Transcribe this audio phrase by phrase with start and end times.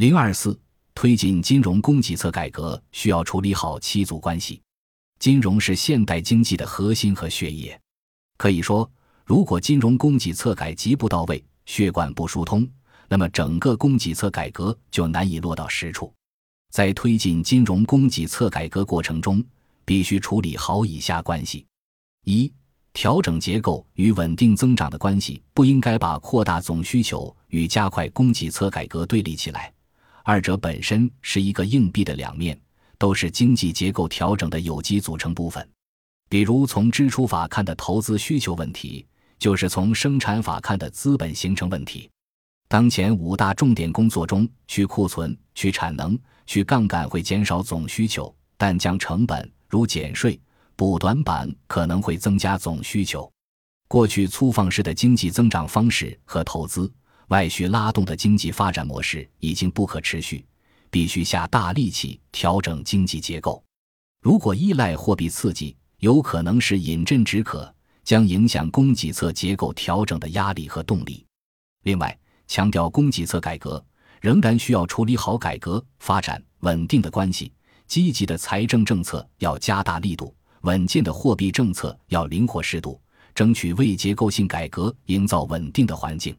[0.00, 0.58] 零二四，
[0.94, 4.58] 推进金融供给侧改革需要处理好七组关系。
[5.18, 7.78] 金融是现代经济的核心和血液，
[8.38, 8.90] 可以说，
[9.26, 12.66] 如果金融供给侧改极不到位，血管不疏通，
[13.10, 16.10] 那么整个供给侧改革就难以落到实处。
[16.72, 19.44] 在推进金融供给侧改革过程中，
[19.84, 21.66] 必须处理好以下关系：
[22.24, 22.50] 一、
[22.94, 29.70] 调整结构与稳定增长的关系不应该把扩大总需求与加快供给侧改革对立起来，
[30.24, 32.60] 二者本身是一个硬币的两面。
[32.98, 35.66] 都是经济结构调整的有机组成部分，
[36.28, 39.06] 比如从支出法看的投资需求问题，
[39.38, 42.10] 就是从生产法看的资本形成问题。
[42.68, 50.38] 当前五大重点工作中，去库存、去产能、去杠杆会减少总需求，但降成本如减税、
[50.76, 53.32] 补短板可能会增加总需求。
[53.88, 56.92] 过去粗放式的经济增长方式和投资
[57.30, 60.46] 外需拉动的经济发展模式已经不可持续。
[60.92, 63.62] 必须下大力气调整经济结构。
[64.20, 67.72] 如果依赖货币刺激，有可能是饮鸩止渴，
[68.02, 71.24] 将影响供给侧结构调整的压力和动力。
[71.84, 73.80] 另外，强调供给侧改革，
[74.20, 77.52] 仍然需要处理好改革发展稳定的关系。
[77.86, 83.00] 积极的财政政策要加大力度，稳健的货币政策要灵活适度，
[83.32, 86.36] 争取为结构性改革营造稳定的环境。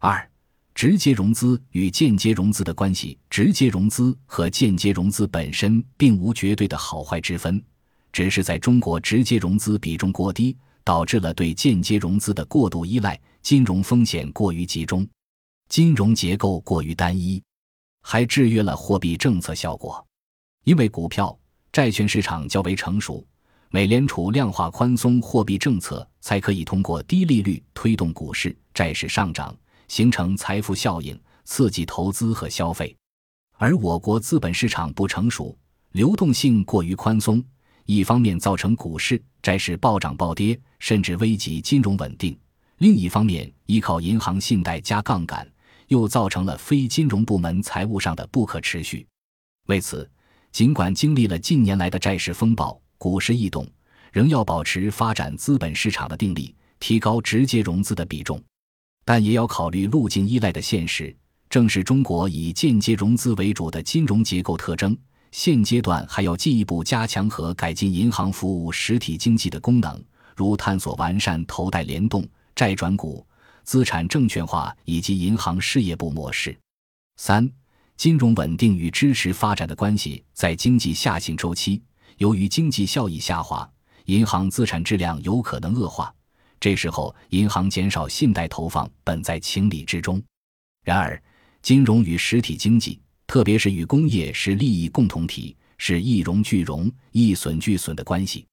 [0.00, 0.28] 二。
[0.72, 7.62] 直接融资与间接融资的关系，直接融资和间接融资本身并无绝对的好坏之分，
[8.10, 15.06] 只是在中国直接融资比重过低，导致了对间接融资的过度依赖，金融风险过于集中，
[15.68, 17.42] 金融结构过于单一，
[18.00, 20.02] 还制约了货币政策效果。
[20.64, 21.38] 因为股票、
[21.72, 23.26] 债券市场较为成熟，
[23.68, 29.54] 美联储量化宽松货币政策才可以通过低利率推动股市、债市上涨。
[29.90, 32.96] 形成财富效应，刺激投资和消费，
[33.56, 35.58] 而我国资本市场不成熟，
[35.90, 37.42] 流动性过于宽松，
[37.86, 42.32] 一方面造成股市、债市暴涨暴跌，甚至危及金融稳定；
[42.78, 45.44] 另一方面，依靠银行信贷加杠杆，
[45.88, 49.04] 又造成了非金融部门财务上的不可持续。
[49.66, 50.08] 为此，
[50.52, 53.68] 尽管经历了近年来的债市风暴、股市异动，
[54.12, 58.40] 仍要保持发展资本市场的定力，提高直接融资的比重。
[59.12, 61.12] 但也要考虑路径依赖的现实，
[61.48, 64.96] 正是中国以间接融资为主的金融结构特征。
[65.32, 70.00] 现阶段还要进一步加强和改进银行服务实体经济的功能，
[70.36, 73.26] 如探索完善投贷联动、债转股、
[73.64, 76.56] 资产证券化以及银行事业部模式。
[77.16, 77.50] 三、
[77.96, 81.82] 金融稳定与支持发展的关系，在经济下行周期，
[82.18, 83.68] 由于经济效益下滑，
[84.04, 86.14] 银行资产质量有可能恶化。
[86.60, 90.22] 这时候，银行减少信贷投放本在情理之中。
[90.84, 91.20] 然而，
[91.62, 98.46] 金融与实体经济，特别是与工业，是利益共同体，是一荣俱荣、一损俱损的关系。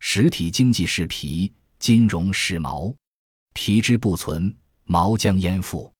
[0.00, 2.94] 实体经济是皮，金融是毛，
[3.54, 5.90] 皮之不存，毛将焉附？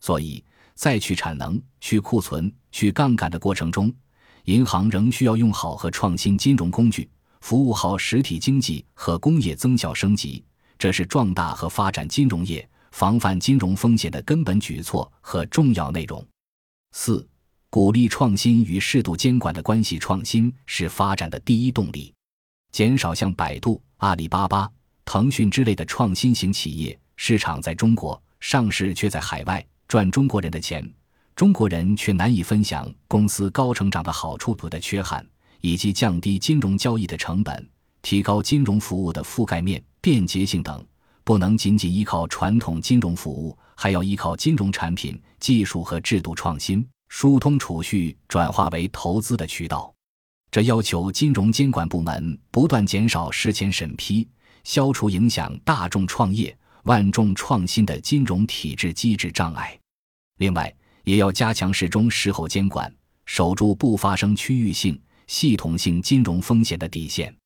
[0.00, 0.42] 所以
[0.74, 3.94] 在去产能、去库存、去杠杆的过程中，
[4.46, 7.08] 银行仍需要用好和创新金融工具，
[7.42, 10.44] 服务好实体经济和工业增效升级。
[10.78, 16.24] 这是壮大和发展金融业、防范金融风险的根本举措和重要内容。
[16.92, 17.26] 四、
[17.70, 19.98] 鼓励创新与适度监管的关系。
[19.98, 22.12] 创新是发展的第一动力。
[22.72, 24.70] 减少像百度、阿里巴巴、
[25.04, 30.86] 腾讯之类的创新型企业，市场在中国上市却在海外赚中国人的钱，
[31.34, 35.26] 中国人却难以分享公司高成长的好处的缺憾，
[35.60, 37.66] 以及降低金融交易的成本。
[38.02, 40.86] 提高金融服务的覆盖面、便捷性等，
[41.24, 49.92] 不能仅仅依靠传统金融服务，还要依靠金融产品、技术和制度创新，疏通储蓄转化为投资的渠道。
[50.48, 54.28] 这要求金融监管部门不断减少事前审批，
[54.62, 59.76] 消除影响大众创业、万众创新的金融体制机制障碍。
[60.38, 60.72] 另外，
[61.02, 64.96] 也要加强事中事后监管，守住不发生区域性、
[65.26, 67.36] 系统性金融风险的底线。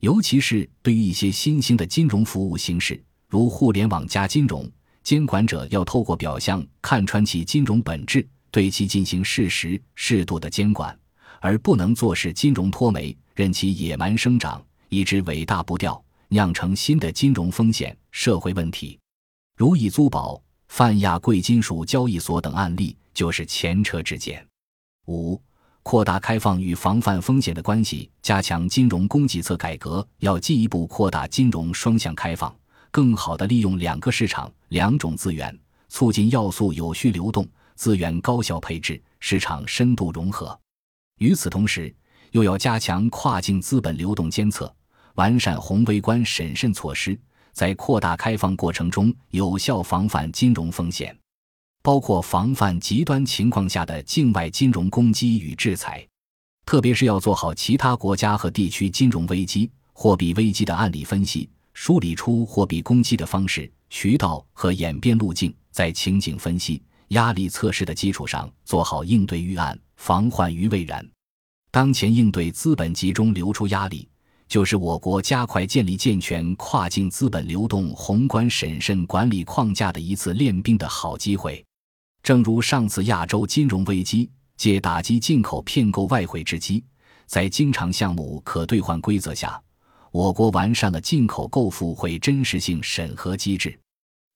[0.00, 4.68] 尤其是对于一些新兴的金融服务形式，如互联网加金融，
[5.02, 10.98] 监管者要透过表象看穿其金融本质，对其进行适时、适度的监管，
[11.40, 18.98] 而不能坐视金融脱媒，任其野蛮生长，以致尾大不掉，酿成新的金融风险、社会问题。
[19.58, 24.42] 如易租宝、泛亚贵金属交易所等案例，就是前车之鉴。
[25.08, 25.38] 五。
[25.82, 32.54] 扩大开放与防范风险的关系，加强金融供给侧改革，要进一步扩大金融双向开放，
[32.90, 40.56] 更好地利用两个市场、两种资源，促进要素有序流动、资源高效配置，市场深度融合。
[41.18, 41.92] 与此同时，
[42.32, 44.72] 又要加强跨境资本流动监测，
[45.14, 47.18] 完善宏微观审慎措施，
[47.52, 51.16] 在扩大开放过程中有效防范金融风险，
[51.82, 56.06] 包括防范极端情况下的境外金融攻击与制裁。
[56.66, 71.04] 特别是要做好其他国家和地区金融危机、货币危机的案例分析，梳理出货币攻击的方式、渠道和演变路径，在情景分析、压力测试的基础上做好应对预案，防患于未然。
[71.72, 74.08] 当前应对资本集中流出压力，
[74.46, 81.64] 就是我国加快建立健全跨境资本流动宏观审慎管理框架的一次练兵的好机会。
[82.22, 84.30] 正如上次亚洲金融危机。
[84.56, 86.84] 借打击进口骗购外汇之机，
[87.24, 89.58] 在经常项目可兑换规则下，
[90.12, 93.80] 我国完善了进口购付汇真实性审核机制。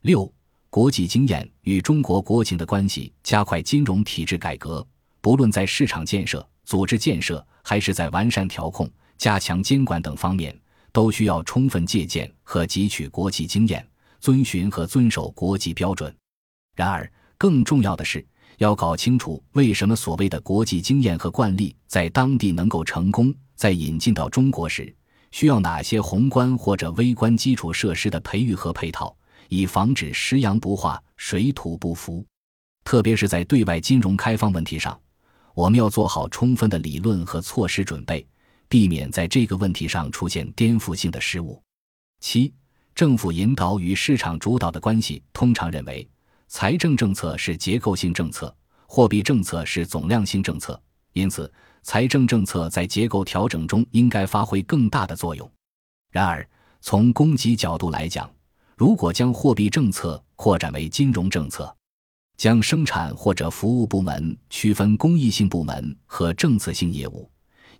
[0.00, 0.32] 六、
[0.70, 4.82] 国际经验与中国国情的关系，加快金融体制改革，
[5.20, 10.58] 不论在市场建设、组织建设，还是在完善调控、加强监管等方面，
[10.90, 13.87] 都需要充分借鉴和汲取国际经验，
[14.20, 16.16] 遵循和遵守国际标准。
[16.75, 17.12] 然而，
[17.44, 18.26] 更重要的是。
[18.56, 24.94] 要搞清楚为什么所谓的国际经验和惯例在当地能够成功，在引进到中国时
[25.31, 29.14] 需要哪些宏观或者微观基础设施的培育和配套，
[29.50, 32.25] 以防止食洋不化、水土不服。
[32.82, 34.99] 特别是在对外金融开放问题上，
[35.52, 38.26] 我们要做好充分的理论和措施准备，
[38.70, 41.62] 避免在这个问题上出现颠覆性的失误。
[42.20, 42.55] 七、
[42.94, 46.08] 政府引导与市场主导的关系，通常认为。
[46.46, 48.55] 财政政策是结构性政策，
[48.87, 50.81] 货币政策是总量性政策，
[51.12, 51.52] 因此
[51.82, 55.50] 财政政策在结构调整中应该发挥更大的作用。
[56.11, 56.49] 然而，
[56.81, 58.31] 从供给角度来讲，
[58.76, 61.75] 如果将货币政策扩展为金融政策，
[62.37, 67.29] 将生产或者服务部门区分公益性部门和政策性业务、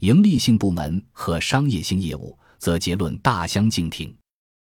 [0.01, 4.13] 盈利性部门和商业性业务，则结论大相径庭。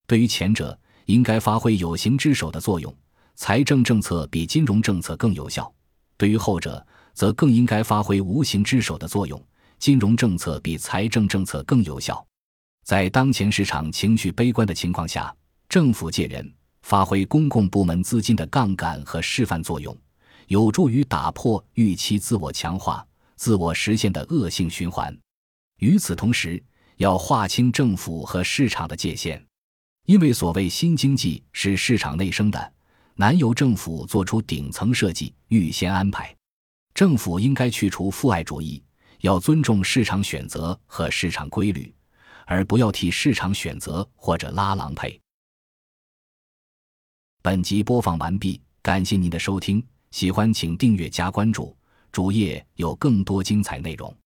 [0.06, 2.94] 对于前者，应该发挥有形之手的作用。
[3.36, 5.72] 财政政策比金融政策更有效，
[6.16, 9.40] 对于后者，则更应该发挥无形之手的作用。
[9.78, 12.24] 金融政策比财政政策更有效。
[12.84, 15.34] 在当前市场情绪悲观的情况下，
[15.68, 16.50] 政府借人
[16.82, 19.94] 发挥公共部门资金的杠杆和示范作用，
[20.46, 23.04] 有助于打破预期自我强化、
[23.36, 25.14] 自我实现的恶性循环。
[25.80, 26.62] 与此同时，
[26.98, 29.44] 要划清政府和市场的界限，
[30.06, 32.72] 因为所谓新经济是市场内生的。
[33.16, 36.34] 难由政府做出顶层设计、预先安排。
[36.94, 38.82] 政府应该去除父爱主义，
[39.20, 41.94] 要尊重市场选择和市场规律，
[42.46, 45.20] 而不要替市场选择或者拉郎配。
[47.42, 51.76] 本集播放完毕，感谢您的收听，喜欢请订阅加关注，
[52.10, 54.16] 主页有更多精彩内容。